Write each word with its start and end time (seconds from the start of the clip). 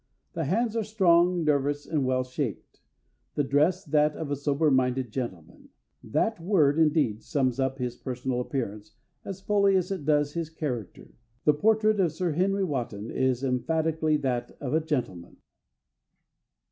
The 0.33 0.45
hands 0.45 0.75
are 0.75 0.83
strong, 0.83 1.43
nervous, 1.43 1.85
and 1.85 2.03
well 2.03 2.23
shaped; 2.23 2.81
the 3.35 3.43
dress 3.43 3.85
that 3.85 4.15
of 4.15 4.31
a 4.31 4.35
sober 4.35 4.71
minded 4.71 5.11
gentleman. 5.11 5.69
That 6.03 6.39
word 6.41 6.79
indeed 6.79 7.21
sums 7.21 7.59
up 7.59 7.77
his 7.77 7.95
personal 7.97 8.41
appearance 8.41 8.93
as 9.23 9.41
fully 9.41 9.75
as 9.75 9.91
it 9.91 10.03
does 10.03 10.33
his 10.33 10.49
character: 10.49 11.13
the 11.45 11.53
portrait 11.53 11.99
of 11.99 12.11
Sir 12.11 12.31
Henry 12.31 12.63
Wotton 12.63 13.11
is 13.11 13.43
emphatically 13.43 14.17
that 14.17 14.57
of 14.59 14.73
a 14.73 14.81
gentleman." 14.83 15.37